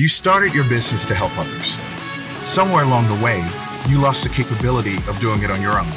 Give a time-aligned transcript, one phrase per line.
[0.00, 1.78] You started your business to help others.
[2.42, 3.46] Somewhere along the way,
[3.86, 5.92] you lost the capability of doing it on your own.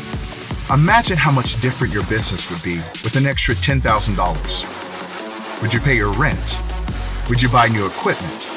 [0.78, 5.62] Imagine how much different your business would be with an extra $10,000.
[5.62, 6.60] Would you pay your rent?
[7.30, 8.50] Would you buy new equipment?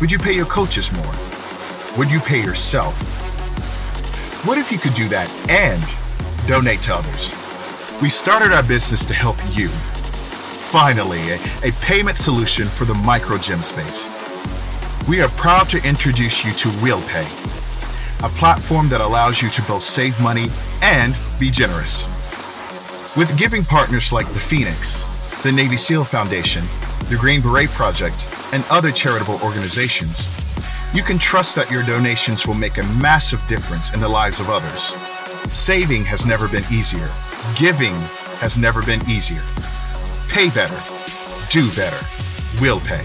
[0.00, 1.14] Would you pay your coaches more?
[1.98, 2.94] Would you pay yourself?
[4.46, 5.84] What if you could do that and
[6.48, 7.30] donate to others?
[8.00, 9.68] We started our business to help you.
[10.72, 14.21] Finally, a, a payment solution for the micro gym space.
[15.08, 17.26] We are proud to introduce you to WheelPay,
[18.24, 20.46] a platform that allows you to both save money
[20.80, 22.06] and be generous.
[23.16, 25.02] With giving partners like the Phoenix,
[25.42, 26.62] the Navy SEAL Foundation,
[27.08, 30.28] the Green Beret Project, and other charitable organizations,
[30.94, 34.50] you can trust that your donations will make a massive difference in the lives of
[34.50, 34.94] others.
[35.52, 37.10] Saving has never been easier.
[37.56, 37.96] Giving
[38.38, 39.42] has never been easier.
[40.28, 40.80] Pay better.
[41.50, 42.06] Do better.
[42.60, 43.04] Will pay.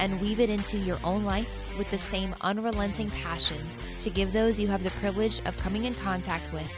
[0.00, 3.58] and weave it into your own life with the same unrelenting passion
[4.00, 6.74] to give those you have the privilege of coming in contact with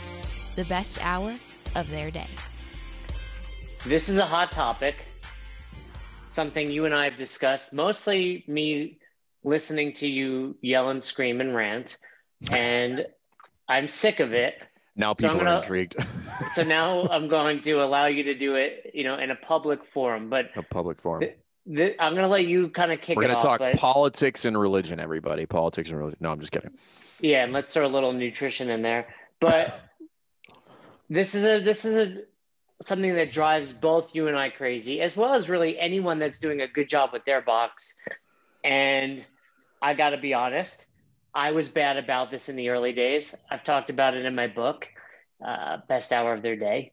[0.56, 1.34] the best hour
[1.76, 2.28] of their day.
[3.86, 4.96] This is a hot topic,
[6.30, 8.98] something you and I have discussed, mostly me
[9.44, 11.98] listening to you yell and scream and rant,
[12.50, 13.06] and
[13.68, 14.54] I'm sick of it.
[14.94, 15.96] Now people so gonna, are intrigued.
[16.54, 19.80] so now I'm going to allow you to do it, you know, in a public
[19.94, 21.20] forum, but a public forum.
[21.20, 23.58] Th- th- I'm going to let you kind of kick We're it going off.
[23.58, 25.46] to talk politics and religion, everybody.
[25.46, 26.18] Politics and religion.
[26.20, 26.70] No, I'm just kidding.
[27.20, 29.06] Yeah, and let's throw a little nutrition in there.
[29.40, 29.80] But
[31.10, 32.22] this is a this is a
[32.82, 36.60] something that drives both you and I crazy, as well as really anyone that's doing
[36.60, 37.94] a good job with their box.
[38.64, 39.24] And
[39.80, 40.84] I got to be honest,
[41.34, 43.34] I was bad about this in the early days.
[43.50, 44.88] I've talked about it in my book,
[45.44, 46.92] uh, Best Hour of Their Day,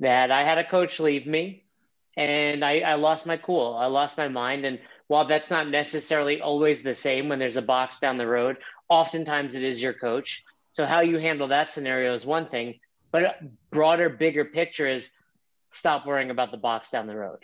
[0.00, 1.64] that I had a coach leave me
[2.18, 3.76] and I, I lost my cool.
[3.76, 4.64] I lost my mind.
[4.64, 8.56] And while that's not necessarily always the same when there's a box down the road,
[8.88, 10.42] oftentimes it is your coach.
[10.72, 12.80] So how you handle that scenario is one thing,
[13.12, 13.34] but a
[13.70, 15.08] broader, bigger picture is
[15.70, 17.38] stop worrying about the box down the road.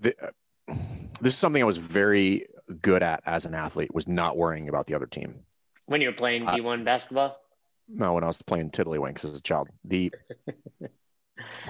[0.00, 0.74] The, uh,
[1.20, 2.46] this is something I was very
[2.82, 5.40] good at as an athlete was not worrying about the other team.
[5.86, 7.38] When you were playing Uh, D1 basketball?
[7.88, 10.12] No, when I was playing Tiddlywinks as a child, the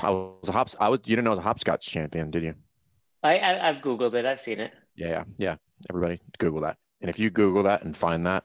[0.03, 0.77] I was a hops.
[0.81, 1.01] I was.
[1.05, 2.55] You didn't know I was a hopscotch champion, did you?
[3.23, 4.27] I, I I've googled it.
[4.27, 4.73] I've seen it.
[4.97, 5.57] Yeah, yeah, yeah.
[5.91, 6.77] Everybody, Google that.
[7.01, 8.45] And if you Google that and find that,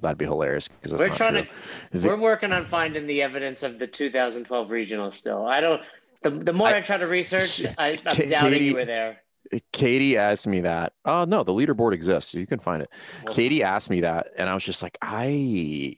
[0.00, 2.00] that'd be hilarious because We're trying true.
[2.00, 2.08] to.
[2.08, 5.12] We're working on finding the evidence of the 2012 regional.
[5.12, 5.80] Still, I don't.
[6.22, 8.84] The, the more I, I- try to research, I, I'm K- doubting Katie- you were
[8.84, 9.18] there.
[9.72, 10.92] Katie asked me that.
[11.04, 12.32] Oh no, the leaderboard exists.
[12.32, 12.88] So You can find it.
[13.24, 15.94] Well, Katie asked me that, and I was just like, I,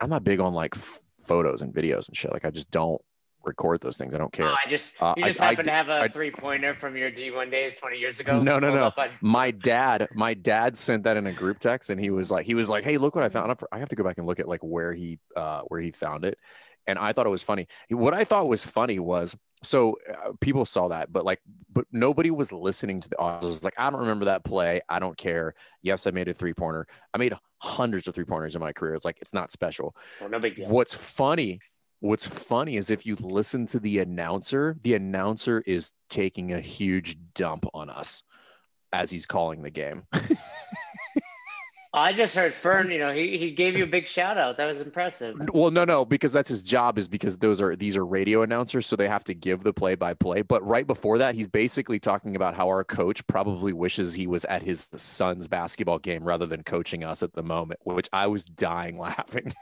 [0.00, 2.32] I'm not big on like photos and videos and shit.
[2.32, 3.00] Like I just don't
[3.48, 4.14] record those things.
[4.14, 4.46] I don't care.
[4.48, 6.74] Oh, I just Uh, you just I happen d- to have a I- three pointer
[6.74, 8.40] from your D1 days 20 years ago.
[8.48, 8.92] No, no, no.
[9.20, 12.54] my dad, my dad sent that in a group text, and he was like, he
[12.54, 13.52] was like, hey, look what I found.
[13.72, 16.24] I have to go back and look at like where he, uh, where he found
[16.24, 16.38] it,
[16.86, 17.66] and I thought it was funny.
[17.90, 21.40] What I thought was funny was so uh, people saw that, but like,
[21.72, 23.50] but nobody was listening to the audio.
[23.50, 24.80] It like, I don't remember that play.
[24.88, 25.54] I don't care.
[25.82, 26.86] Yes, I made a three pointer.
[27.12, 28.94] I made hundreds of three pointers in my career.
[28.94, 29.96] It's like it's not special.
[30.20, 30.68] Well, no big deal.
[30.68, 31.58] What's funny,
[32.00, 37.16] what's funny is if you listen to the announcer, the announcer is taking a huge
[37.34, 38.22] dump on us
[38.92, 40.04] as he's calling the game.
[41.94, 42.90] I just heard Fern.
[42.90, 44.58] You know, he, he gave you a big shout out.
[44.58, 45.36] That was impressive.
[45.52, 48.86] well, no, no, because that's his job is because those are these are radio announcers,
[48.86, 50.42] so they have to give the play by play.
[50.42, 54.44] But right before that, he's basically talking about how our coach probably wishes he was
[54.44, 58.44] at his son's basketball game rather than coaching us at the moment, which I was
[58.44, 59.52] dying laughing.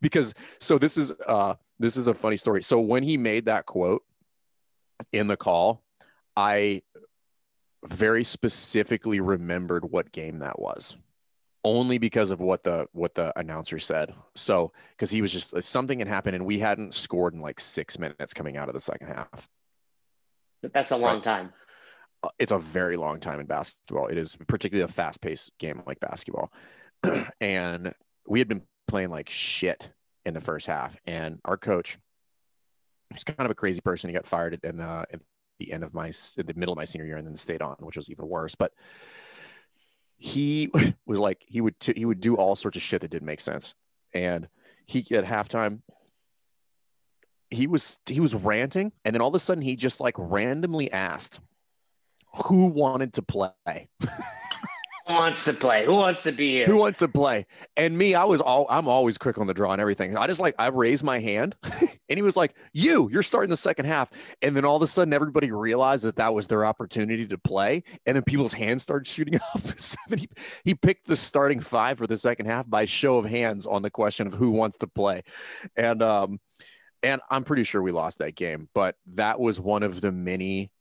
[0.00, 2.62] Because so this is uh this is a funny story.
[2.62, 4.02] So when he made that quote
[5.12, 5.82] in the call,
[6.36, 6.82] I
[7.84, 10.96] very specifically remembered what game that was
[11.64, 15.98] only because of what the what the announcer said so because he was just something
[15.98, 19.08] had happened and we hadn't scored in like six minutes coming out of the second
[19.08, 19.48] half
[20.72, 21.24] that's a long Right.
[21.24, 21.52] time.
[22.22, 26.00] Uh, it's a very long time in basketball it is particularly a fast-paced game like
[26.00, 26.52] basketball
[27.40, 27.92] and
[28.28, 29.90] we had been playing like shit
[30.24, 30.96] in the first half.
[31.06, 31.98] And our coach
[33.12, 34.08] he's kind of a crazy person.
[34.08, 35.20] He got fired in uh, at
[35.58, 37.96] the end of my the middle of my senior year and then stayed on which
[37.96, 38.54] was even worse.
[38.54, 38.72] But
[40.16, 40.70] he
[41.06, 43.40] was like he would t- he would do all sorts of shit that didn't make
[43.40, 43.74] sense,
[44.12, 44.48] and
[44.86, 45.80] he at halftime
[47.50, 50.90] he was he was ranting, and then all of a sudden he just like randomly
[50.90, 51.40] asked
[52.44, 53.52] who wanted to play.
[55.06, 55.84] Who wants to play?
[55.86, 56.66] Who wants to be here?
[56.66, 57.46] Who wants to play?
[57.76, 60.16] And me, I was all I'm always quick on the draw and everything.
[60.16, 61.54] I just like I raised my hand,
[62.08, 64.10] and he was like, "You, you're starting the second half."
[64.42, 67.84] And then all of a sudden, everybody realized that that was their opportunity to play,
[68.04, 69.60] and then people's hands started shooting up.
[70.18, 70.28] he,
[70.64, 73.90] he picked the starting five for the second half by show of hands on the
[73.90, 75.22] question of who wants to play,
[75.76, 76.40] and um,
[77.04, 80.72] and I'm pretty sure we lost that game, but that was one of the many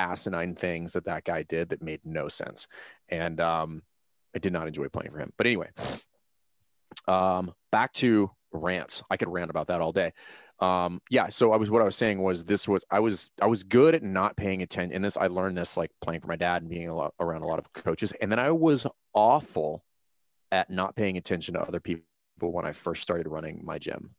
[0.00, 2.66] asinine things that that guy did that made no sense.
[3.08, 3.82] And um,
[4.34, 5.32] I did not enjoy playing for him.
[5.36, 5.68] But anyway,
[7.06, 9.02] um, back to rants.
[9.10, 10.12] I could rant about that all day.
[10.58, 11.28] Um, yeah.
[11.28, 13.94] So I was, what I was saying was this was, I was, I was good
[13.94, 14.94] at not paying attention.
[14.94, 17.42] And this, I learned this like playing for my dad and being a lot, around
[17.42, 18.12] a lot of coaches.
[18.20, 19.84] And then I was awful
[20.52, 22.04] at not paying attention to other people
[22.40, 24.14] when I first started running my gym.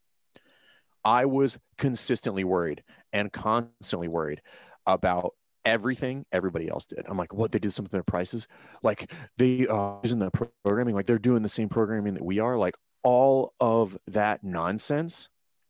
[1.04, 2.82] I was consistently worried
[3.12, 4.40] and constantly worried
[4.86, 7.04] about everything everybody else did.
[7.06, 7.52] I'm like, what?
[7.52, 8.46] They did something to their prices?
[8.82, 10.30] Like they uh using the
[10.64, 12.56] programming, like they're doing the same programming that we are.
[12.56, 15.28] Like all of that nonsense,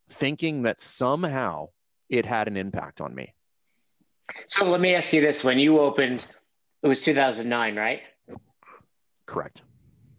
[0.08, 1.68] thinking that somehow
[2.08, 3.34] it had an impact on me.
[4.46, 6.24] So let me ask you this: When you opened,
[6.82, 8.00] it was 2009, right?
[9.26, 9.62] Correct.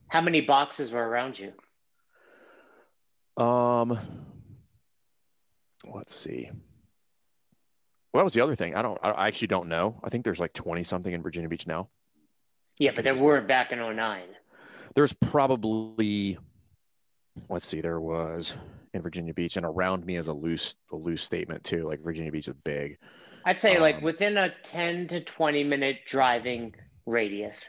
[0.08, 1.54] How many boxes were around you?
[3.44, 4.00] Um,
[5.92, 6.52] let's see.
[8.14, 8.76] Well, that was the other thing.
[8.76, 9.00] I don't.
[9.02, 10.00] I actually don't know.
[10.04, 11.90] I think there's like 20 something in Virginia Beach now.
[12.78, 14.24] Yeah, but there were back in 09.
[14.94, 16.38] There's probably.
[17.50, 17.82] Let's see.
[17.82, 18.54] There was
[18.94, 21.88] in Virginia Beach, and around me is a loose, a loose statement too.
[21.88, 22.98] Like Virginia Beach is big.
[23.46, 26.76] I'd say Um, like within a 10 to 20 minute driving
[27.06, 27.68] radius.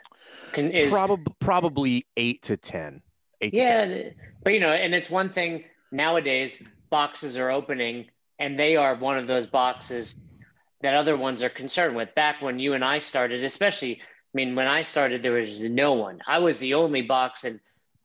[0.52, 3.02] Can, is, Probably, probably eight to ten.
[3.40, 4.14] Eight to yeah, 10.
[4.42, 6.60] but you know, and it's one thing nowadays.
[6.90, 8.06] Boxes are opening,
[8.38, 10.18] and they are one of those boxes
[10.84, 12.14] that other ones are concerned with.
[12.14, 15.94] Back when you and I started, especially, I mean, when I started, there was no
[15.94, 16.20] one.
[16.28, 17.58] I was the only box in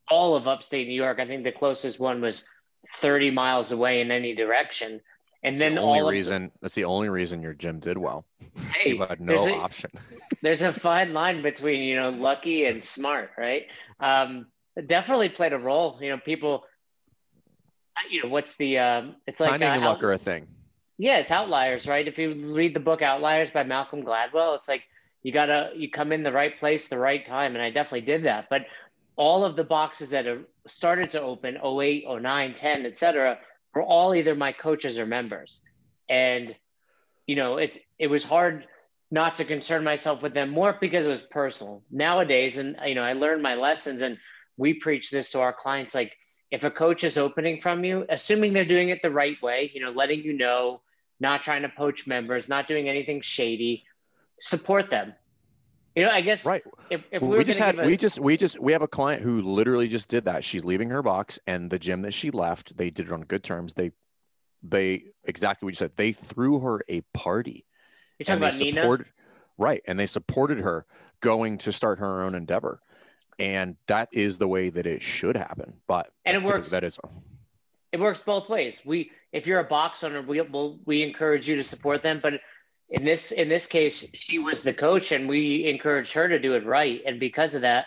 [0.08, 1.20] all of upstate New York.
[1.20, 2.46] I think the closest one was
[3.02, 5.02] 30 miles away in any direction.
[5.42, 6.50] And That's then the only all of the- reason.
[6.62, 8.24] That's the only reason your gym did well.
[8.74, 9.90] hey, you had no there's a- option.
[10.42, 13.66] there's a fine line between you know lucky and smart right
[14.00, 14.46] um
[14.86, 16.64] definitely played a role you know people
[18.10, 20.46] you know what's the um it's like Timing uh, luck are a thing.
[21.00, 22.06] Yeah it's outliers right?
[22.06, 24.82] If you read the book outliers by malcolm gladwell it's like
[25.22, 28.24] you gotta you come in the right place the right time and i definitely did
[28.24, 28.48] that.
[28.50, 28.66] But
[29.16, 33.38] all of the boxes that have started to open 08 09 10 etc
[33.74, 35.62] were all either my coaches or members.
[36.08, 36.54] And
[37.26, 38.66] you know it it was hard
[39.10, 41.82] not to concern myself with them more because it was personal.
[41.90, 44.18] Nowadays and you know i learned my lessons and
[44.58, 46.12] we preach this to our clients like
[46.50, 49.82] if a coach is opening from you assuming they're doing it the right way you
[49.82, 50.80] know letting you know
[51.20, 53.84] not trying to poach members not doing anything shady
[54.40, 55.12] support them.
[55.94, 56.62] You know i guess Right.
[56.88, 59.22] if, if we, we, just had a- we just we just we have a client
[59.22, 60.44] who literally just did that.
[60.44, 63.42] She's leaving her box and the gym that she left they did it on good
[63.42, 63.74] terms.
[63.74, 63.90] They
[64.62, 65.92] they exactly what you said.
[65.96, 67.66] They threw her a party.
[68.18, 69.04] You're talking about nina?
[69.58, 69.82] right.
[69.86, 70.86] And they supported her
[71.20, 72.80] going to start her own endeavor.
[73.38, 75.74] And that is the way that it should happen.
[75.86, 76.70] But And it works.
[76.70, 76.98] that is
[77.92, 78.80] it works both ways.
[78.84, 82.20] We, if you're a box owner, we will we encourage you to support them.
[82.22, 82.34] But
[82.88, 86.54] in this in this case, she was the coach, and we encouraged her to do
[86.54, 87.00] it right.
[87.06, 87.86] And because of that,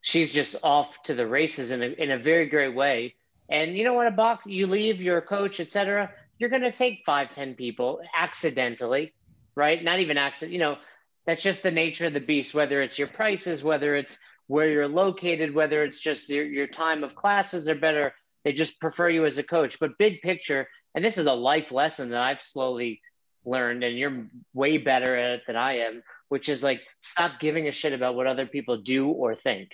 [0.00, 3.14] she's just off to the races in a in a very great way.
[3.48, 6.10] And you know what, a box you leave your coach, etc.
[6.38, 9.12] You're going to take five, ten people accidentally,
[9.54, 9.82] right?
[9.82, 10.52] Not even accident.
[10.52, 10.78] You know,
[11.26, 12.54] that's just the nature of the beast.
[12.54, 17.04] Whether it's your prices, whether it's where you're located, whether it's just your, your time
[17.04, 18.12] of classes are better
[18.44, 19.78] they just prefer you as a coach.
[19.80, 23.00] But big picture, and this is a life lesson that I've slowly
[23.44, 27.68] learned, and you're way better at it than I am, which is like stop giving
[27.68, 29.70] a shit about what other people do or think.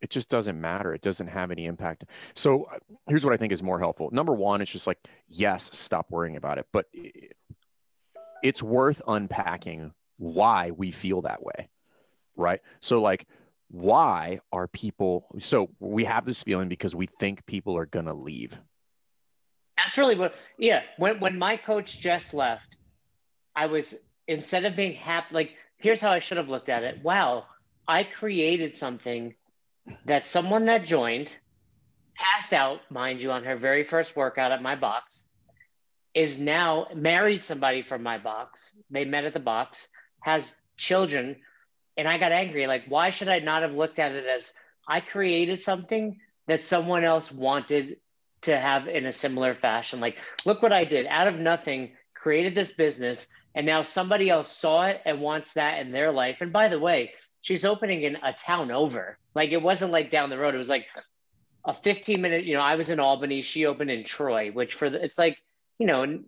[0.00, 0.94] it just doesn't matter.
[0.94, 2.04] It doesn't have any impact.
[2.34, 4.10] So uh, here's what I think is more helpful.
[4.12, 6.86] Number one, it's just like, yes, stop worrying about it, but
[8.42, 11.68] it's worth unpacking why we feel that way.
[12.36, 12.60] Right.
[12.80, 13.26] So, like,
[13.70, 18.14] why are people so we have this feeling because we think people are going to
[18.14, 18.58] leave.
[19.76, 20.82] That's really what, yeah.
[20.96, 22.76] When when my coach just left,
[23.54, 23.94] I was
[24.26, 27.02] instead of being happy, like here's how I should have looked at it.
[27.02, 27.44] Wow,
[27.86, 29.34] I created something
[30.06, 31.34] that someone that joined,
[32.16, 35.24] passed out, mind you, on her very first workout at my box,
[36.14, 38.74] is now married somebody from my box.
[38.90, 39.88] They met at the box,
[40.20, 41.36] has children,
[41.98, 42.66] and I got angry.
[42.66, 44.52] Like, why should I not have looked at it as
[44.86, 47.98] I created something that someone else wanted
[48.42, 50.00] to have in a similar fashion?
[50.00, 54.50] Like, look what I did out of nothing, created this business, and now somebody else
[54.50, 56.36] saw it and wants that in their life.
[56.40, 57.12] And by the way,
[57.42, 59.18] she's opening in a town over.
[59.34, 60.54] Like, it wasn't like down the road.
[60.54, 60.86] It was like
[61.64, 64.88] a 15 minute, you know, I was in Albany, she opened in Troy, which for
[64.88, 65.36] the, it's like,
[65.78, 66.20] you know,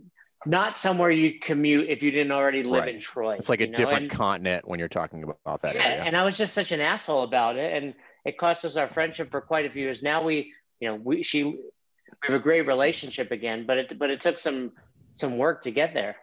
[0.47, 2.95] not somewhere you'd commute if you didn't already live Right.
[2.95, 3.35] in Troy.
[3.35, 3.75] It's like a know?
[3.75, 6.03] different And- continent when you're talking about that yeah, area.
[6.05, 7.95] and I was just such an asshole about it, and
[8.25, 10.03] it cost us our friendship for quite a few years.
[10.03, 11.59] Now we, you know, we she we
[12.23, 14.73] have a great relationship again, but it but it took some
[15.15, 16.17] some work to get there.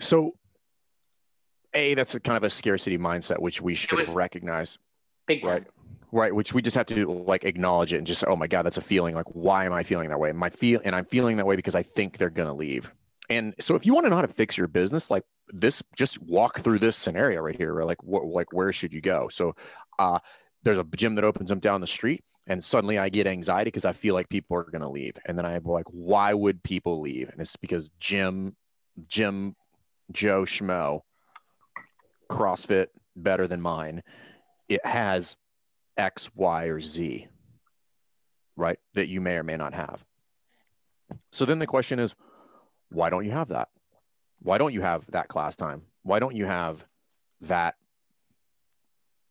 [0.00, 0.36] So,
[1.74, 4.78] a that's a kind of a scarcity mindset, which we should recognize,
[5.26, 5.50] Big time.
[5.50, 5.64] right?
[6.16, 8.78] Right, which we just have to like acknowledge it and just, oh my god, that's
[8.78, 9.14] a feeling.
[9.14, 10.32] Like, why am I feeling that way?
[10.32, 12.90] My feel, and I'm feeling that way because I think they're gonna leave.
[13.28, 16.18] And so, if you want to know how to fix your business, like this, just
[16.22, 17.74] walk through this scenario right here.
[17.74, 17.86] Right?
[17.86, 19.28] Like, what, like where should you go?
[19.28, 19.56] So,
[19.98, 20.20] uh,
[20.62, 23.84] there's a gym that opens up down the street, and suddenly I get anxiety because
[23.84, 27.28] I feel like people are gonna leave, and then I'm like, why would people leave?
[27.28, 28.56] And it's because Jim,
[29.06, 29.54] Jim,
[30.10, 31.02] Joe Schmo,
[32.30, 34.02] CrossFit better than mine.
[34.70, 35.36] It has
[35.96, 37.28] X, Y, or Z,
[38.56, 38.78] right?
[38.94, 40.04] That you may or may not have.
[41.32, 42.14] So then the question is,
[42.90, 43.68] why don't you have that?
[44.40, 45.82] Why don't you have that class time?
[46.02, 46.84] Why don't you have
[47.42, 47.76] that?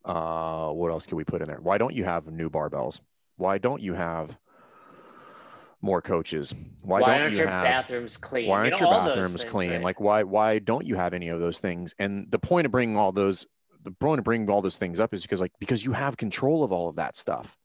[0.04, 1.60] Uh, what else can we put in there?
[1.62, 3.00] Why don't you have new barbells?
[3.38, 4.38] Why don't you have
[5.82, 6.54] more coaches?
[6.82, 8.50] Why, Why, don't aren't you your have bathrooms clean?
[8.50, 9.72] why aren't know, your bathrooms clean?
[9.72, 9.82] right?
[9.84, 11.94] Like why why don't you have any of those things?
[12.00, 13.46] And the point of bringing all those
[13.86, 16.63] the point of bringing all those things up is because like because you have control
[16.63, 17.58] of all of that stuff.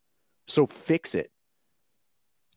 [0.46, 1.30] So fix it.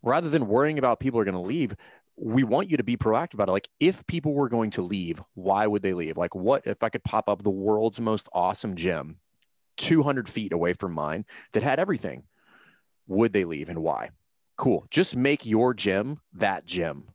[0.03, 1.75] Rather than worrying about people are going to leave,
[2.17, 3.53] we want you to be proactive about it.
[3.53, 6.17] Like if people were going to leave, why would they leave?
[6.17, 9.17] Like what if I could pop up the world's most awesome gym
[9.77, 12.23] 200 feet away from mine that had everything?
[13.07, 14.09] Would they leave and why?
[14.57, 14.85] Cool.
[14.91, 17.05] Just make your gym that gym.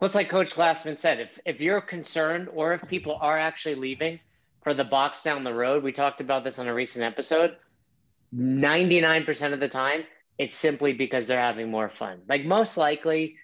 [0.00, 1.20] Well, it's like Coach Glassman said.
[1.20, 4.20] If if you're concerned, or if people are actually leaving
[4.68, 7.56] for the box down the road, we talked about this on a recent episode.
[8.30, 10.04] Ninety nine percent of the time,
[10.36, 12.20] it's simply because they're having more fun.
[12.28, 13.38] Like most likely,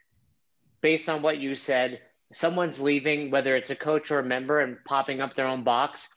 [0.82, 2.00] based on what you said,
[2.34, 6.10] someone's leaving, whether it's a coach or a member, and popping up their own box.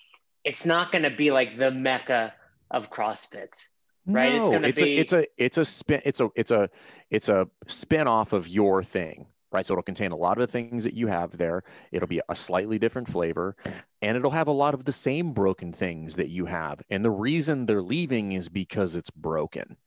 [0.43, 2.33] It's not going to be like the mecca
[2.69, 3.65] of CrossFit.
[4.05, 6.51] Right, it's No, gonna it's be- a it's a it's a spin it's a it's
[6.51, 6.69] a
[7.09, 9.65] it's a spin off of your thing, right?
[9.65, 11.63] So it'll contain a lot of the things that you have there.
[11.91, 13.55] It'll be a slightly different flavor,
[14.01, 16.81] and it'll have a lot of the same broken things that you have.
[16.89, 19.77] And the reason they're leaving is because it's broken.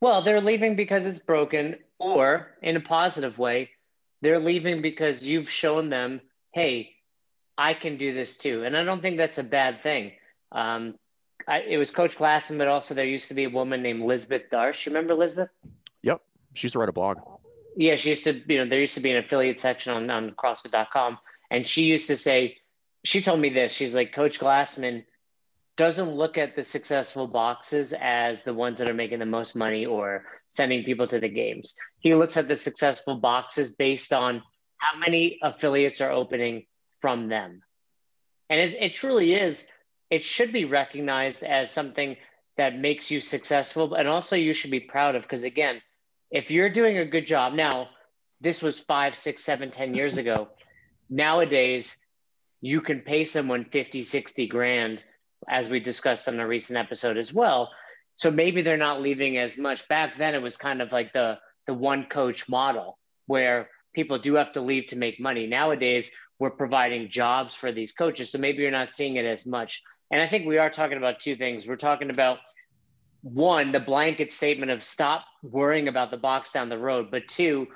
[0.00, 3.70] Well, they're leaving because it's broken, or in a positive way,
[4.20, 6.20] they're leaving because you've shown them,
[6.52, 6.94] hey,
[7.56, 8.64] I can do this too.
[8.64, 10.12] And I don't think that's a bad thing.
[10.52, 10.94] Um,
[11.46, 14.42] I, it was Coach Glassman, but also there used to be a woman named Lisbeth
[14.52, 14.86] Darsh.
[14.86, 15.48] You remember Lisbeth?
[16.02, 16.20] Yep,
[16.54, 17.18] she used to write a blog.
[17.78, 20.32] Yeah, she used to, you know, there used to be an affiliate section on, on
[20.32, 21.16] CrossFit.com.
[21.48, 22.56] And she used to say,
[23.04, 23.72] she told me this.
[23.72, 25.04] She's like, Coach Glassman
[25.76, 29.86] doesn't look at the successful boxes as the ones that are making the most money
[29.86, 31.76] or sending people to the games.
[32.00, 34.42] He looks at the successful boxes based on
[34.78, 36.66] how many affiliates are opening
[37.00, 37.62] from them.
[38.50, 39.64] And it, it truly is,
[40.10, 42.16] it should be recognized as something
[42.56, 43.94] that makes you successful.
[43.94, 45.80] And also, you should be proud of, because again,
[46.30, 47.88] if you're doing a good job now,
[48.40, 50.48] this was five, six, seven, ten years ago.
[51.10, 51.96] Nowadays,
[52.60, 55.02] you can pay someone 50, 60 grand,
[55.48, 57.70] as we discussed on a recent episode as well.
[58.16, 59.86] So maybe they're not leaving as much.
[59.88, 64.34] Back then, it was kind of like the, the one coach model where people do
[64.34, 65.46] have to leave to make money.
[65.46, 68.32] Nowadays, we're providing jobs for these coaches.
[68.32, 69.82] So maybe you're not seeing it as much.
[70.10, 71.66] And I think we are talking about two things.
[71.66, 72.38] We're talking about
[73.32, 77.68] one, the blanket statement of stop worrying about the box down the road, but two,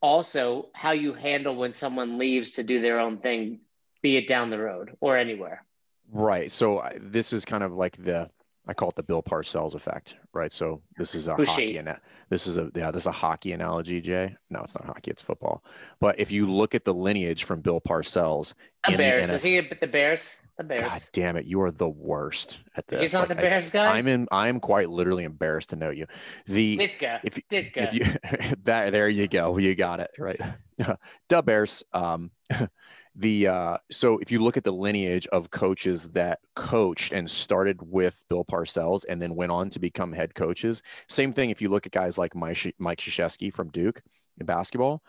[0.00, 3.60] also how you handle when someone leaves to do their own thing,
[4.02, 5.64] be it down the road or anywhere.
[6.12, 6.50] Right.
[6.52, 8.30] So I- this is kind of like the
[8.68, 10.52] I call it the Bill Parcells effect, right?
[10.52, 11.96] So this is a Who's hockey and
[12.30, 14.34] this is a yeah, this is a hockey analogy, Jay.
[14.50, 15.62] No, it's not hockey, it's football.
[16.00, 19.28] But if you look at the lineage from Bill Parcells The in Bears.
[19.28, 20.28] the Is he the Bears?
[20.58, 20.82] The Bears.
[20.82, 23.00] God damn it, you are the worst at this.
[23.00, 23.92] He's not Like, the Bears guy?
[23.94, 26.06] I'm in I'm quite literally embarrassed to know you.
[26.46, 27.20] The Ditka.
[27.22, 27.76] if Ditka.
[27.76, 30.40] if you that there you go you got it right
[31.28, 32.30] the bears um
[33.14, 37.78] the uh so if you look at the lineage of coaches that coached and started
[37.82, 41.68] with bill parcells and then went on to become head coaches same thing if you
[41.68, 44.02] look at guys like mike, mike Krzyzewski from duke
[44.38, 45.02] in basketball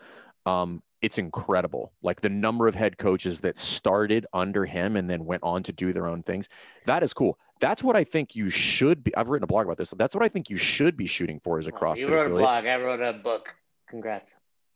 [0.46, 1.92] um it's incredible.
[2.02, 5.72] Like the number of head coaches that started under him and then went on to
[5.72, 6.48] do their own things.
[6.84, 7.38] That is cool.
[7.60, 9.14] That's what I think you should be.
[9.16, 9.90] I've written a blog about this.
[9.90, 12.00] That's what I think you should be shooting for is a CrossFit.
[12.00, 12.40] You wrote affiliate.
[12.40, 12.66] a blog.
[12.66, 13.48] I wrote a book.
[13.88, 14.30] Congrats.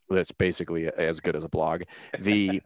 [0.09, 1.83] That's basically as good as a blog.
[2.19, 2.63] The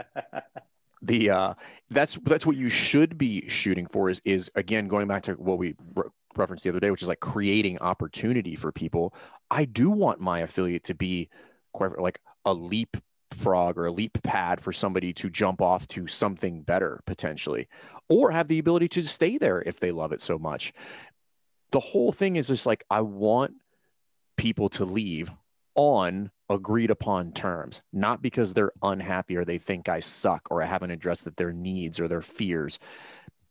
[1.02, 1.54] the uh
[1.90, 5.58] that's that's what you should be shooting for is is again going back to what
[5.58, 6.04] we re-
[6.36, 9.14] referenced the other day which is like creating opportunity for people
[9.50, 11.28] i do want my affiliate to be
[11.72, 12.96] quite like a leap
[13.36, 17.68] frog or a leap pad for somebody to jump off to something better potentially
[18.08, 20.72] or have the ability to stay there if they love it so much
[21.72, 23.54] the whole thing is just like i want
[24.36, 25.30] people to leave
[25.74, 30.66] on agreed upon terms, not because they're unhappy or they think I suck or I
[30.66, 32.78] haven't addressed that their needs or their fears.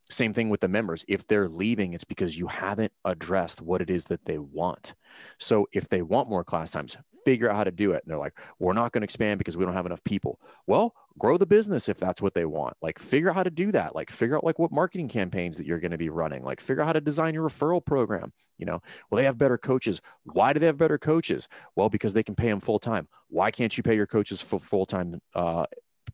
[0.08, 1.04] Same thing with the members.
[1.08, 4.94] If they're leaving, it's because you haven't addressed what it is that they want.
[5.38, 6.96] So if they want more class times,
[7.26, 8.04] figure out how to do it.
[8.04, 10.40] And they're like, we're not going to expand because we don't have enough people.
[10.68, 12.76] Well, grow the business if that's what they want.
[12.80, 13.96] Like figure out how to do that.
[13.96, 16.44] Like figure out like what marketing campaigns that you're going to be running.
[16.44, 18.32] Like figure out how to design your referral program.
[18.58, 18.80] You know,
[19.10, 20.00] well, they have better coaches.
[20.22, 21.48] Why do they have better coaches?
[21.74, 23.08] Well, because they can pay them full time.
[23.28, 25.66] Why can't you pay your coaches for full time uh,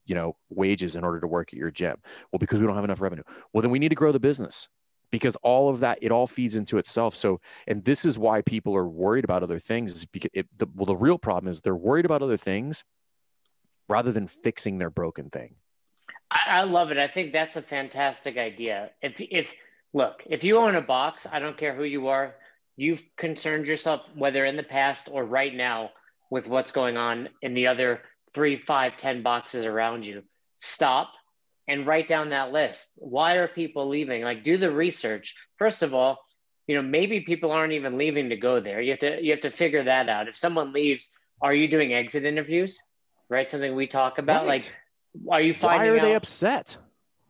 [0.06, 1.96] you know wages in order to work at your gym
[2.32, 4.68] well because we don't have enough revenue well then we need to grow the business
[5.12, 7.14] because all of that it all feeds into itself.
[7.14, 10.66] So and this is why people are worried about other things is because it, the,
[10.74, 12.82] well the real problem is they're worried about other things
[13.88, 15.54] rather than fixing their broken thing.
[16.30, 16.98] I, I love it.
[16.98, 18.90] I think that's a fantastic idea.
[19.00, 19.46] If if
[19.92, 22.34] look if you own a box i don't care who you are
[22.76, 25.90] you've concerned yourself whether in the past or right now
[26.30, 28.00] with what's going on in the other
[28.34, 30.22] three, five, ten boxes around you.
[30.58, 31.12] Stop
[31.68, 32.92] and write down that list.
[32.96, 34.22] Why are people leaving?
[34.22, 35.34] Like do the research.
[35.58, 36.18] First of all,
[36.66, 38.80] you know, maybe people aren't even leaving to go there.
[38.80, 40.28] You have to you have to figure that out.
[40.28, 42.78] If someone leaves, are you doing exit interviews?
[43.28, 43.50] Right?
[43.50, 44.46] Something we talk about.
[44.46, 44.62] Right.
[44.62, 44.74] Like
[45.30, 46.76] are you finding Why are out, they upset?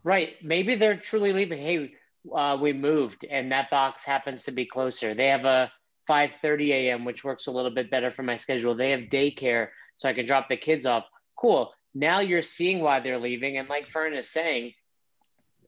[0.04, 0.34] Right.
[0.42, 1.58] Maybe they're truly leaving.
[1.58, 1.92] Hey,
[2.34, 5.14] uh, we moved and that box happens to be closer.
[5.14, 5.70] They have a
[6.08, 8.74] 5:30 a.m., which works a little bit better for my schedule.
[8.74, 11.04] They have daycare so I can drop the kids off.
[11.36, 11.72] Cool.
[11.94, 13.58] Now you're seeing why they're leaving.
[13.58, 14.72] And like Fern is saying,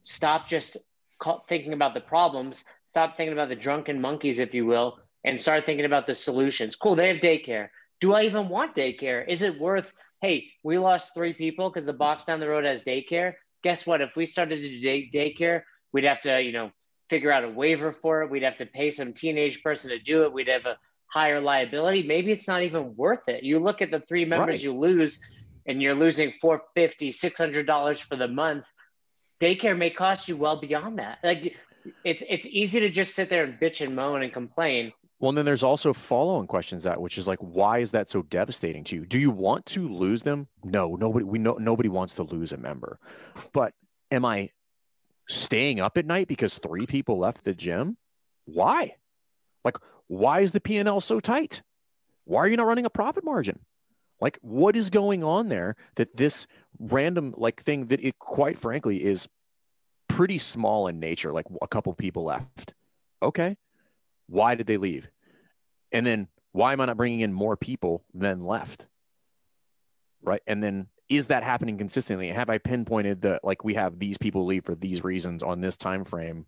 [0.02, 0.76] stop just
[1.48, 5.66] thinking about the problems, stop thinking about the drunken monkeys, if you will, and start
[5.66, 6.76] thinking about the solutions.
[6.76, 6.96] Cool.
[6.96, 7.68] They have daycare.
[8.00, 9.26] Do I even want daycare?
[9.26, 12.82] Is it worth, hey, we lost three people because the box down the road has
[12.82, 13.34] daycare?
[13.62, 14.00] Guess what?
[14.00, 16.70] If we started to do day- daycare, we'd have to, you know,
[17.08, 18.30] figure out a waiver for it.
[18.30, 20.32] We'd have to pay some teenage person to do it.
[20.32, 20.76] We'd have a
[21.14, 23.44] higher liability, maybe it's not even worth it.
[23.44, 24.62] You look at the three members right.
[24.62, 25.20] you lose
[25.66, 28.64] and you're losing 450 $600 for the month.
[29.40, 31.18] Daycare may cost you well beyond that.
[31.22, 31.55] Like
[32.05, 34.92] it's, it's easy to just sit there and bitch and moan and complain.
[35.18, 38.22] Well, and then there's also follow-on questions that, which is like, why is that so
[38.22, 39.07] devastating to you?
[39.07, 40.48] Do you want to lose them?
[40.62, 41.24] No, nobody.
[41.24, 42.98] We know nobody wants to lose a member,
[43.53, 43.72] but
[44.11, 44.50] am I
[45.29, 47.96] staying up at night because three people left the gym?
[48.44, 48.90] Why?
[49.64, 51.62] Like, why is the P&L so tight?
[52.24, 53.61] Why are you not running a profit margin?
[54.20, 56.46] Like, what is going on there that this
[56.79, 59.29] random like thing that it quite frankly is
[60.09, 62.74] pretty small in nature, like a couple people left.
[63.22, 63.57] Okay.
[64.29, 65.09] Why did they leave?
[65.92, 68.87] And then why am I not bringing in more people than left?
[70.22, 70.42] Right.
[70.46, 72.29] And then is that happening consistently?
[72.29, 75.77] Have I pinpointed that like we have these people leave for these reasons on this
[75.77, 76.46] time frame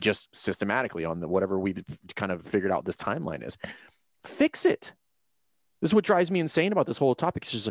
[0.00, 1.82] just systematically on the whatever we've
[2.14, 3.56] kind of figured out this timeline is.
[4.22, 4.92] Fix it.
[5.80, 7.44] This is what drives me insane about this whole topic.
[7.44, 7.70] It's just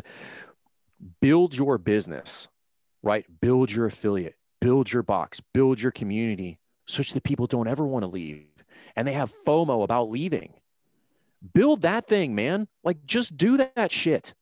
[1.20, 2.48] build your business,
[3.02, 3.24] right?
[3.40, 8.04] Build your affiliate, build your box, build your community such that people don't ever want
[8.04, 8.46] to leave
[8.96, 10.54] and they have FOMO about leaving.
[11.52, 12.66] Build that thing, man.
[12.82, 14.34] Like just do that shit.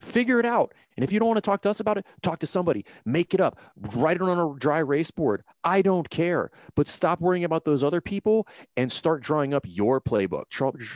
[0.00, 0.74] Figure it out.
[0.96, 3.32] And if you don't want to talk to us about it, talk to somebody, make
[3.34, 3.58] it up,
[3.94, 5.42] write it on a dry erase board.
[5.64, 6.50] I don't care.
[6.74, 10.44] But stop worrying about those other people and start drawing up your playbook.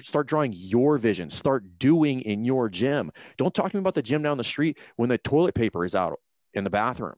[0.05, 1.31] Start drawing your vision.
[1.31, 3.11] Start doing in your gym.
[3.37, 5.95] Don't talk to me about the gym down the street when the toilet paper is
[5.95, 6.21] out
[6.55, 7.17] in the bathroom.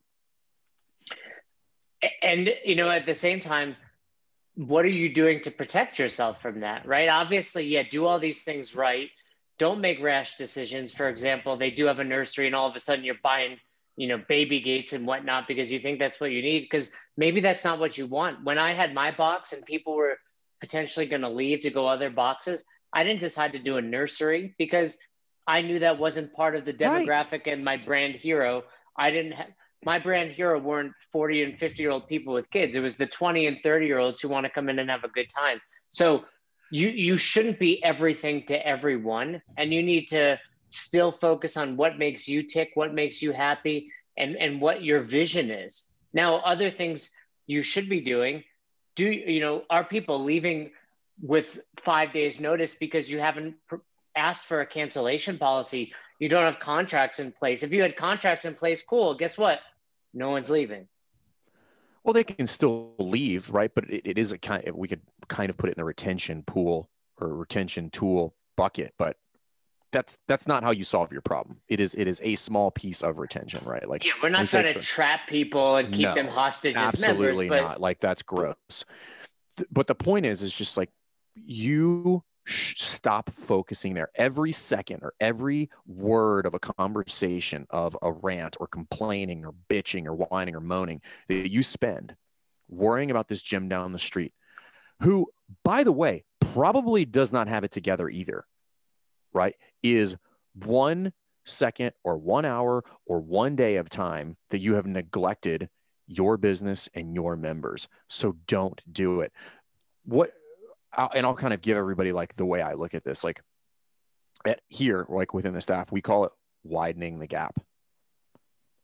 [2.20, 3.76] And, you know, at the same time,
[4.54, 6.86] what are you doing to protect yourself from that?
[6.86, 7.08] Right.
[7.08, 9.08] Obviously, yeah, do all these things right
[9.62, 10.92] don't make rash decisions.
[10.92, 13.58] For example, they do have a nursery and all of a sudden you're buying,
[13.94, 16.62] you know, baby gates and whatnot because you think that's what you need.
[16.62, 18.42] Because maybe that's not what you want.
[18.42, 20.18] When I had my box and people were
[20.60, 24.52] potentially going to leave to go other boxes, I didn't decide to do a nursery
[24.58, 24.98] because
[25.46, 27.54] I knew that wasn't part of the demographic right.
[27.54, 28.64] and my brand hero.
[28.98, 29.50] I didn't have
[29.84, 32.74] my brand hero weren't 40 and 50 year old people with kids.
[32.74, 35.04] It was the 20 and 30 year olds who want to come in and have
[35.04, 35.60] a good time.
[35.88, 36.24] So
[36.72, 41.98] you you shouldn't be everything to everyone and you need to still focus on what
[41.98, 45.84] makes you tick, what makes you happy, and, and what your vision is.
[46.14, 47.10] Now, other things
[47.46, 48.42] you should be doing,
[48.96, 50.70] do you know, are people leaving
[51.20, 53.76] with five days notice because you haven't pr-
[54.16, 55.92] asked for a cancellation policy?
[56.18, 57.62] You don't have contracts in place.
[57.62, 59.14] If you had contracts in place, cool.
[59.14, 59.60] Guess what?
[60.14, 60.88] No one's leaving.
[62.04, 63.70] Well, they can still leave, right?
[63.74, 65.84] But it, it is a kind of, we could kind of put it in the
[65.84, 69.16] retention pool or retention tool bucket, but
[69.92, 71.58] that's that's not how you solve your problem.
[71.68, 73.86] It is it is a small piece of retention, right?
[73.86, 77.68] Like yeah, we're not trying to trap people and keep no, them hostage absolutely members,
[77.68, 77.80] not.
[77.80, 78.56] Like that's gross.
[79.70, 80.88] But the point is, is just like
[81.34, 84.10] you stop focusing there.
[84.14, 90.06] Every second or every word of a conversation of a rant or complaining or bitching
[90.06, 92.16] or whining or moaning that you spend
[92.68, 94.32] worrying about this gym down the street
[95.00, 95.26] who
[95.62, 98.46] by the way probably does not have it together either
[99.34, 100.16] right is
[100.54, 101.12] one
[101.44, 105.68] second or one hour or one day of time that you have neglected
[106.06, 107.88] your business and your members.
[108.08, 109.32] So don't do it.
[110.04, 110.32] What
[110.94, 113.24] I'll, and I'll kind of give everybody like the way I look at this.
[113.24, 113.40] Like
[114.46, 116.32] at here, like within the staff, we call it
[116.64, 117.58] widening the gap.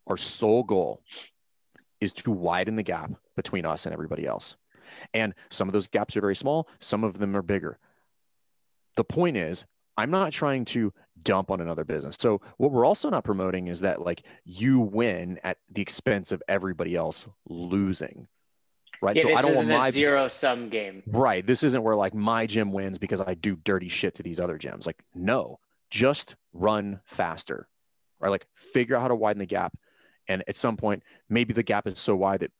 [0.07, 1.03] Our sole goal
[2.01, 4.57] is to widen the gap between us and everybody else.
[5.13, 7.79] And some of those gaps are very small, some of them are bigger.
[8.97, 9.65] The point is,
[9.97, 10.93] I'm not trying to
[11.23, 12.17] dump on another business.
[12.19, 16.43] So what we're also not promoting is that like you win at the expense of
[16.49, 18.29] everybody else losing
[19.03, 19.17] right?
[19.17, 21.03] Yeah, so I don't want my zero sum game.
[21.07, 21.47] Right.
[21.47, 24.59] This isn't where like my gym wins because I do dirty shit to these other
[24.59, 24.87] gyms.
[24.87, 25.59] Like, no,
[25.91, 27.69] just run faster.
[28.21, 28.31] Right.
[28.31, 29.77] Like figure out how to widen the gap.
[30.27, 32.53] And at some point, maybe the gap is so wide that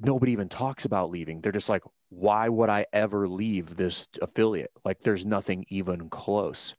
[0.00, 1.40] nobody even talks about leaving.
[1.40, 4.70] They're just like, why would I ever leave this affiliate?
[4.84, 6.74] Like there's nothing even close.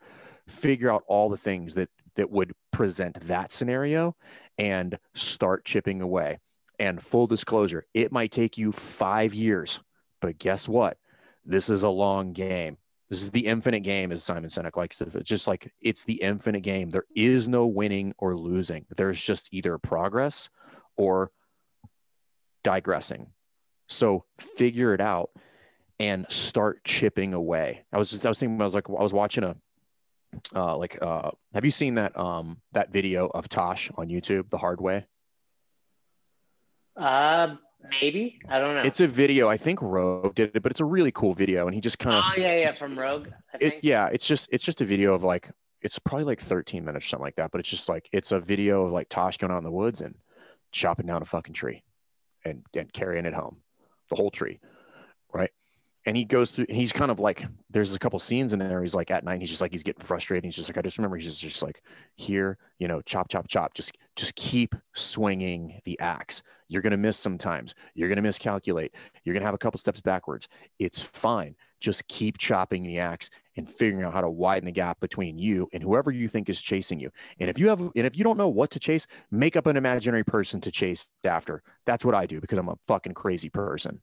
[0.48, 4.16] Figure out all the things that that would present that scenario
[4.58, 6.40] and start chipping away.
[6.80, 9.80] And full disclosure, it might take you five years,
[10.22, 10.98] but guess what?
[11.46, 12.78] This is a long game.
[13.10, 15.06] This is the infinite game, as Simon Sinek likes to.
[15.14, 16.90] It's just like it's the infinite game.
[16.90, 18.86] There is no winning or losing.
[18.96, 20.50] There's just either progress
[20.98, 21.32] or
[22.64, 23.28] digressing.
[23.88, 25.30] So figure it out
[26.00, 27.84] and start chipping away.
[27.92, 29.56] I was just I was thinking I was like I was watching a
[30.56, 34.58] uh like uh have you seen that um that video of Tosh on YouTube, The
[34.58, 35.06] Hard Way?
[36.96, 37.56] Uh,
[37.90, 38.82] maybe I don't know.
[38.82, 39.50] It's a video.
[39.50, 42.16] I think Rogue did it, but it's a really cool video, and he just kind
[42.18, 42.24] of.
[42.26, 43.28] Oh yeah, yeah, from Rogue.
[43.60, 44.10] It's yeah.
[44.12, 45.52] It's just it's just a video of like
[45.82, 48.40] it's probably like 13 minutes or something like that, but it's just like it's a
[48.40, 50.16] video of like Tosh going out in the woods and
[50.72, 51.84] chopping down a fucking tree,
[52.46, 53.58] and and carrying it home,
[54.10, 54.60] the whole tree,
[55.34, 55.52] right?
[56.06, 58.96] and he goes through he's kind of like there's a couple scenes in there he's
[58.96, 61.16] like at night he's just like he's getting frustrated he's just like i just remember
[61.16, 61.82] he's just, just like
[62.16, 66.98] here you know chop chop chop just just keep swinging the axe you're going to
[66.98, 70.48] miss sometimes you're going to miscalculate you're going to have a couple steps backwards
[70.80, 75.00] it's fine just keep chopping the axe and figuring out how to widen the gap
[75.00, 77.10] between you and whoever you think is chasing you
[77.40, 79.78] and if you have and if you don't know what to chase make up an
[79.78, 84.02] imaginary person to chase after that's what i do because i'm a fucking crazy person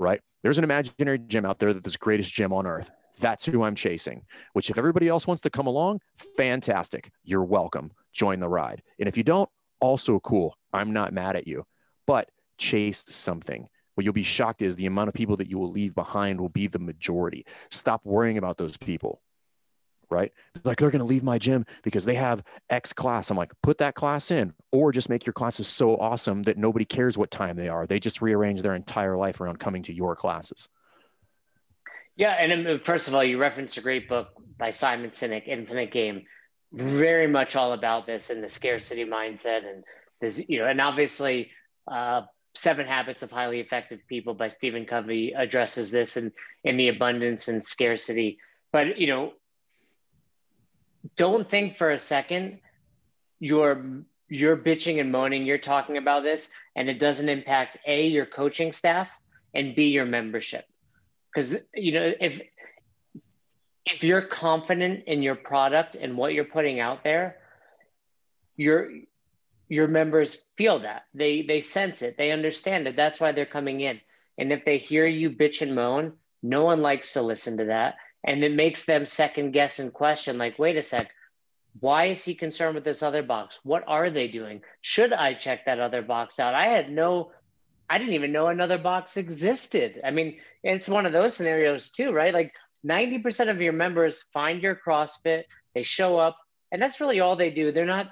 [0.00, 0.20] right?
[0.42, 2.90] There's an imaginary gym out there that's the greatest gym on earth.
[3.20, 4.22] That's who I'm chasing,
[4.54, 6.00] which if everybody else wants to come along,
[6.36, 7.10] fantastic.
[7.22, 7.92] You're welcome.
[8.12, 8.82] Join the ride.
[8.98, 9.48] And if you don't,
[9.80, 10.56] also cool.
[10.72, 11.66] I'm not mad at you,
[12.10, 13.68] but chase something.
[13.94, 16.48] What you'll be shocked is the amount of people that you will leave behind will
[16.48, 17.46] be the majority.
[17.70, 19.22] Stop worrying about those people
[20.12, 20.32] right?
[20.64, 23.30] Like they're going to leave my gym because they have X class.
[23.30, 26.84] I'm like, put that class in, or just make your classes so awesome that nobody
[26.84, 27.86] cares what time they are.
[27.86, 30.68] They just rearrange their entire life around coming to your classes.
[32.16, 35.92] Yeah, and um, first of all, you referenced a great book by Simon Sinek, Infinite
[35.92, 36.24] Game,
[36.72, 39.84] very much all about this and the scarcity mindset, and
[40.20, 41.52] this, you know, and obviously,
[41.90, 42.22] uh,
[42.56, 46.32] Seven Habits of Highly Effective People by Stephen Covey addresses this and
[46.64, 48.38] in the abundance and scarcity.
[48.72, 49.32] But you know,
[51.16, 52.60] don't think for a second
[53.38, 58.26] you're you're bitching and moaning you're talking about this and it doesn't impact a your
[58.26, 59.08] coaching staff
[59.54, 60.64] and b your membership
[61.32, 62.40] because you know if
[63.86, 67.38] if you're confident in your product and what you're putting out there
[68.56, 68.90] your
[69.70, 71.04] your members feel that.
[71.14, 72.16] They they sense it.
[72.18, 72.96] They understand it.
[72.96, 74.00] That's why they're coming in.
[74.36, 77.96] And if they hear you bitch and moan no one likes to listen to that.
[78.24, 81.10] And it makes them second guess and question like wait a sec
[81.78, 83.60] why is he concerned with this other box?
[83.62, 84.60] What are they doing?
[84.82, 86.54] Should i check that other box out?
[86.54, 87.30] I had no
[87.88, 90.00] i didn't even know another box existed.
[90.04, 92.34] I mean it's one of those scenarios too right?
[92.34, 92.52] Like
[92.84, 95.44] 90% of your members find your crossfit
[95.76, 96.36] they show up
[96.72, 97.70] And that's really all they do.
[97.70, 98.10] They're not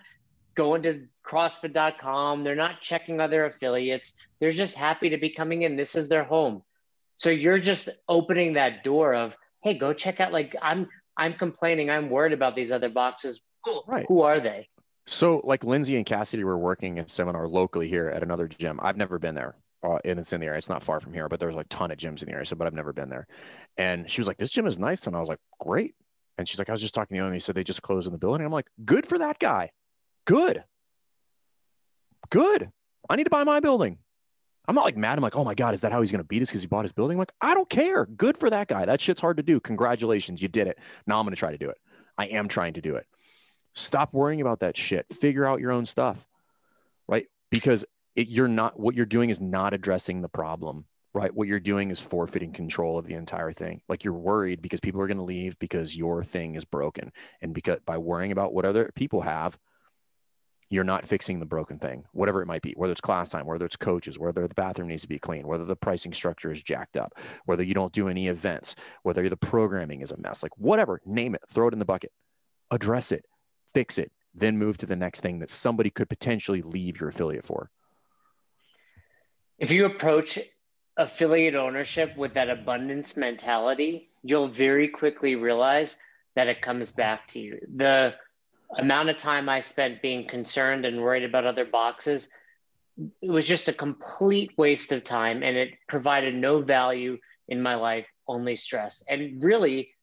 [0.59, 2.43] going to CrossFit.com.
[2.43, 4.15] They're not checking other affiliates.
[4.41, 5.77] They're just happy to be coming in.
[5.77, 6.63] This is their home.
[7.17, 10.33] So you're just opening that door of, hey, go check out.
[10.33, 11.91] Like I'm, I'm complaining.
[11.91, 13.41] I'm worried about these other boxes.
[13.65, 13.85] Cool.
[13.87, 14.05] Right.
[14.09, 14.69] Who are they?
[15.07, 18.81] So like Lindsay and Cassidy were working a seminar locally here at another gym.
[18.83, 19.55] I've never been there.
[19.81, 20.59] Uh, and it's in the area.
[20.59, 22.45] It's not far from here, but there's like a ton of gyms in the area.
[22.47, 23.29] So, but I've never been there.
[23.77, 25.95] And she was like, "This gym is nice," and I was like, "Great."
[26.37, 28.09] And she's like, "I was just talking to you, and he said they just closed
[28.09, 29.71] in the building." I'm like, "Good for that guy.
[30.29, 30.63] Good.
[32.29, 32.71] Good.
[33.09, 33.99] I need to buy my building."
[34.67, 35.17] I'm not like mad.
[35.17, 36.69] I'm like, "Oh my god, is that how he's going to beat us because he
[36.69, 38.05] bought his building?" I'm like, I don't care.
[38.05, 38.85] Good for that guy.
[38.85, 39.59] That shit's hard to do.
[39.61, 40.79] Congratulations, you did it.
[41.07, 41.79] Now I'm going to try to do it.
[42.19, 43.07] I am trying to do it.
[43.75, 45.07] Stop worrying about that shit.
[45.11, 46.29] Figure out your own stuff,
[47.09, 47.27] right?
[47.51, 51.61] Because it, you're not what you're doing is not addressing the problem right what you're
[51.61, 55.17] doing is forfeiting control of the entire thing like you're worried because people are going
[55.17, 57.11] to leave because your thing is broken
[57.41, 59.57] and because by worrying about what other people have
[60.71, 63.65] you're not fixing the broken thing whatever it might be whether it's class time whether
[63.65, 66.97] it's coaches whether the bathroom needs to be clean whether the pricing structure is jacked
[66.97, 67.15] up
[67.47, 71.35] whether you don't do any events whether the programming is a mess like whatever name
[71.35, 72.13] it throw it in the bucket
[72.71, 73.25] address it
[73.73, 77.45] fix it then move to the next thing that somebody could potentially leave your affiliate
[77.45, 77.71] for
[79.59, 80.39] if you approach
[80.99, 85.97] affiliate ownership with that abundance mentality, you'll very quickly realize
[86.35, 87.59] that it comes back to you.
[87.77, 88.15] The
[88.77, 92.29] amount of time I spent being concerned and worried about other boxes,
[93.23, 97.77] it was just a complete waste of time and it provided no value in my
[97.77, 99.03] life, only stress.
[99.09, 99.95] And really,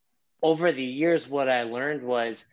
[0.42, 2.46] over the years, what I learned was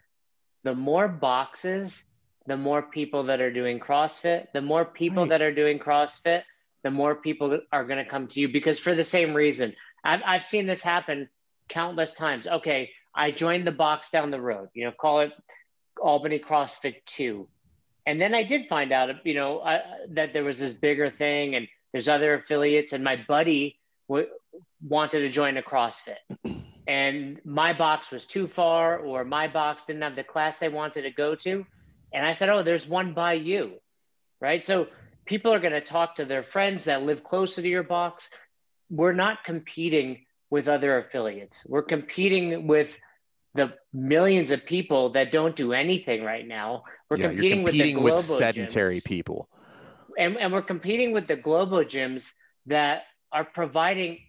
[0.63, 2.04] the more boxes,
[2.45, 5.38] the more people that are doing CrossFit, the more people right.
[5.38, 6.43] that are doing CrossFit,
[6.84, 9.73] the more people are going to come to you because for the same reason.
[10.04, 11.30] I've, I've seen this happen
[11.69, 12.45] countless times.
[12.45, 15.32] Okay, I joined the box down the road, you know, call it
[16.04, 17.48] Albany CrossFit 2.
[18.06, 21.56] And then I did find out, you know, uh, that there was this bigger thing
[21.56, 22.92] and there's other affiliates.
[22.92, 24.28] And my buddy w-
[24.86, 26.18] wanted to join a CrossFit.
[26.86, 31.04] And my box was too far, or my box didn't have the class they wanted
[31.04, 31.66] to go to.
[32.12, 33.76] And I said, Oh, there's one by you.
[34.42, 34.66] Right.
[34.66, 34.88] So
[35.26, 38.32] people are going to talk to their friends that live closer to your box.
[38.89, 41.66] We're not competing with other affiliates.
[41.66, 42.89] We're competing with
[43.56, 46.84] the millions of people that don't do anything right now.
[47.10, 49.04] We're yeah, competing, competing, with, with sedentary gyms.
[49.04, 49.50] people.
[50.18, 52.32] And, and we're competing with the Globo gyms
[52.68, 54.20] that are providing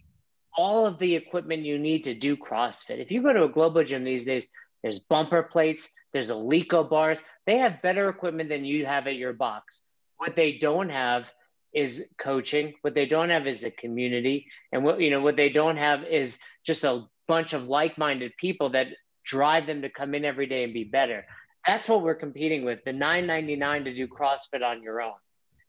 [0.57, 3.01] all of the equipment you need to do CrossFit.
[3.01, 4.47] If you go to a Globo gym these days,
[4.83, 7.19] there's bumper plates, there's Eleiko bars.
[7.45, 9.81] They have better equipment than you have at your box.
[10.17, 11.25] What they don't have
[11.73, 12.73] is coaching.
[12.81, 16.03] What they don't have is a community, and what you know what they don't have
[16.05, 18.87] is just a bunch of like-minded people that
[19.25, 21.25] drive them to come in every day and be better.
[21.65, 22.83] That's what we're competing with.
[22.85, 25.13] The 9.99 to do CrossFit on your own.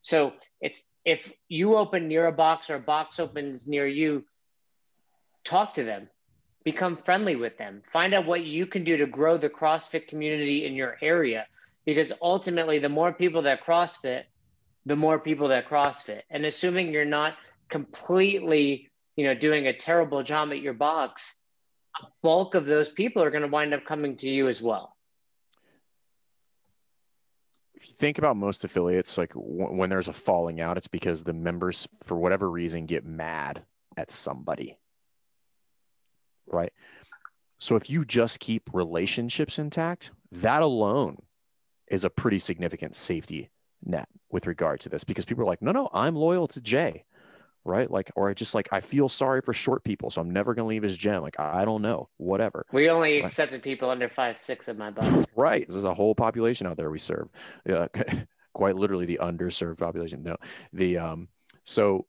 [0.01, 4.25] So it's if you open near a box or a box opens near you,
[5.45, 6.09] talk to them,
[6.65, 10.67] become friendly with them, find out what you can do to grow the CrossFit community
[10.67, 11.47] in your area.
[11.85, 14.25] Because ultimately, the more people that CrossFit,
[14.87, 16.23] the more people that CrossFit.
[16.31, 17.35] And assuming you're not
[17.69, 21.37] completely, you know, doing a terrible job at your box,
[22.23, 24.95] bulk of those people are going to wind up coming to you as well.
[27.75, 31.25] If you think about most affiliates, like w- when there's a falling out, it's because
[31.25, 33.65] the members, for whatever reason, get mad
[33.97, 34.79] at somebody.
[36.47, 36.73] Right.
[37.59, 41.19] So if you just keep relationships intact, that alone
[41.89, 43.51] is a pretty significant safety
[43.85, 47.05] net with regard to this because people are like, no, no, I'm loyal to Jay,
[47.67, 47.91] right?
[47.91, 50.65] Like, or I just like, I feel sorry for short people, so I'm never going
[50.65, 51.23] to leave his gym.
[51.23, 52.67] Like, I don't know, whatever.
[52.73, 55.27] We only accepted people under five, six of my box.
[55.37, 55.67] right.
[55.69, 57.29] There's a whole population out there we serve.
[57.65, 57.87] Yeah.
[58.53, 60.23] quite literally the underserved population.
[60.23, 60.37] No,
[60.73, 61.29] the, um,
[61.65, 62.07] so,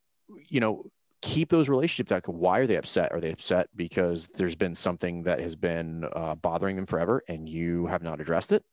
[0.47, 0.85] you know,
[1.21, 5.23] keep those relationships like why are they upset are they upset because there's been something
[5.23, 8.63] that has been uh, bothering them forever and you have not addressed it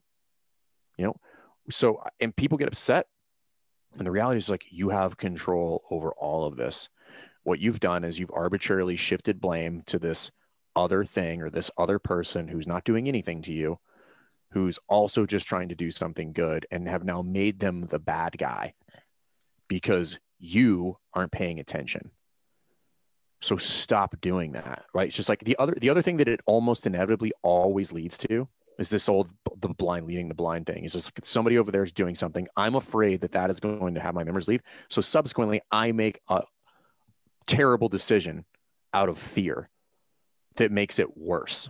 [0.97, 1.15] you know
[1.69, 3.07] so and people get upset
[3.97, 6.89] and the reality is like you have control over all of this.
[7.43, 10.31] What you've done is you've arbitrarily shifted blame to this
[10.75, 13.79] other thing or this other person who's not doing anything to you
[14.51, 18.37] who's also just trying to do something good and have now made them the bad
[18.37, 18.73] guy
[19.67, 22.11] because you aren't paying attention.
[23.41, 25.07] So stop doing that right?
[25.07, 28.47] It's just like the other the other thing that it almost inevitably always leads to
[28.77, 30.83] is this old the blind leading the blind thing.
[30.83, 32.47] Is just somebody over there is doing something.
[32.57, 34.61] I'm afraid that that is going to have my members leave.
[34.89, 36.43] So subsequently, I make a
[37.47, 38.45] terrible decision
[38.93, 39.69] out of fear
[40.55, 41.69] that makes it worse.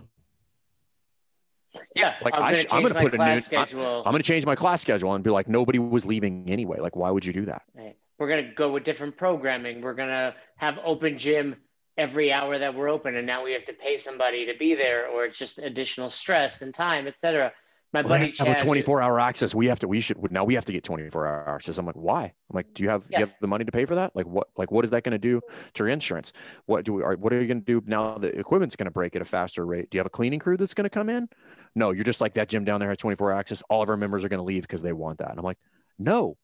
[1.94, 3.98] Yeah, Like, I'm gonna sh- I'm gonna put a new- I- schedule.
[4.04, 6.78] I'm going to change my class schedule and be like, nobody was leaving anyway.
[6.78, 7.62] Like, why would you do that?
[7.74, 7.96] Right.
[8.18, 9.82] We're gonna go with different programming.
[9.82, 11.56] We're gonna have open gym
[11.96, 15.08] every hour that we're open, and now we have to pay somebody to be there,
[15.08, 17.52] or it's just additional stress and time, etc.
[17.92, 19.54] My Well, buddy they have a 24 hour access.
[19.54, 21.78] We have to, we should, now we have to get 24 hour access.
[21.78, 22.24] I'm like, why?
[22.24, 23.20] I'm like, do you have, Yeah.
[23.20, 24.14] you have the money to pay for that?
[24.14, 25.40] Like what, like what is that going to do
[25.74, 26.32] to your insurance?
[26.66, 28.90] What do we, are, what are you going to do now the equipment's going to
[28.90, 29.88] break at a faster rate?
[29.88, 31.28] Do you have a cleaning crew that's going to come in?
[31.74, 33.62] No, you're just like that gym down there has 24 hour access.
[33.70, 35.30] All of our members are going to leave because they want that.
[35.30, 35.58] And I'm like,
[35.98, 36.36] no,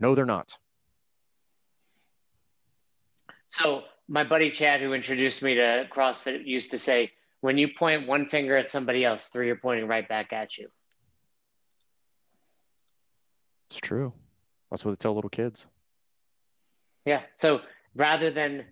[0.00, 0.56] no, they're not.
[3.48, 8.06] So my buddy Chad, who introduced me to CrossFit, used to say, "When you point
[8.06, 10.68] one finger at somebody else, three are pointing right back at you."
[13.68, 14.12] It's true.
[14.70, 15.66] That's what they tell little kids.
[17.04, 17.22] Yeah.
[17.38, 17.60] So
[17.94, 18.64] rather than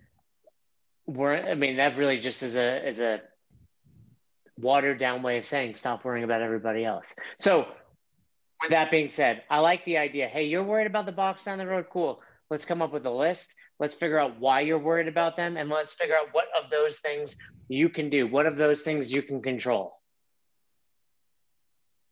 [1.05, 3.21] we're, I mean, that really just is a is a
[4.57, 7.13] watered down way of saying stop worrying about everybody else.
[7.39, 7.65] So
[8.61, 10.27] with that being said, I like the idea.
[10.27, 11.87] Hey, you're worried about the box down the road.
[11.91, 12.21] Cool.
[12.49, 13.53] Let's come up with a list.
[13.79, 16.99] Let's figure out why you're worried about them, and let's figure out what of those
[16.99, 18.27] things you can do.
[18.27, 19.99] What of those things you can control.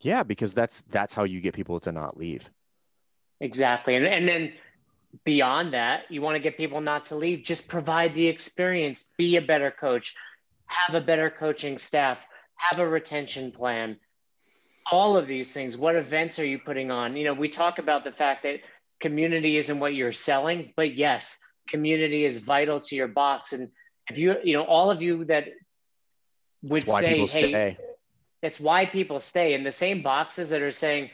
[0.00, 2.50] Yeah, because that's, that's how you get people to not leave.
[3.40, 3.96] Exactly.
[3.96, 4.52] And, and then
[5.24, 7.44] beyond that, you want to get people not to leave.
[7.44, 10.14] Just provide the experience, be a better coach,
[10.66, 12.18] have a better coaching staff,
[12.56, 13.96] have a retention plan.
[14.92, 15.78] All of these things.
[15.78, 17.16] What events are you putting on?
[17.16, 18.60] You know, we talk about the fact that
[19.00, 23.52] community isn't what you're selling, but yes, community is vital to your box.
[23.52, 23.70] And
[24.10, 25.44] if you, you know, all of you that
[26.62, 27.78] would That's why say, people hey, stay.
[28.42, 31.10] that's why people stay in the same boxes that are saying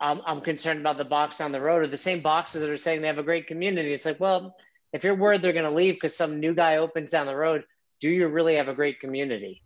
[0.00, 2.76] I'm, I'm concerned about the box on the road or the same boxes that are
[2.78, 4.54] saying they have a great community it's like well
[4.92, 7.64] if you're worried they're going to leave because some new guy opens down the road
[8.00, 9.62] do you really have a great community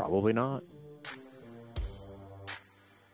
[0.00, 0.62] Probably not.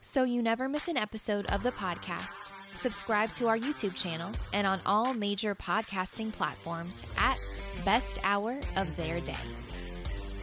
[0.00, 2.52] So you never miss an episode of the podcast.
[2.76, 7.38] Subscribe to our YouTube channel and on all major podcasting platforms at
[7.86, 9.34] Best Hour of Their Day.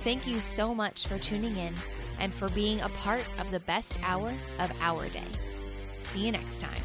[0.03, 1.75] Thank you so much for tuning in
[2.19, 5.27] and for being a part of the best hour of our day.
[6.01, 6.81] See you next time.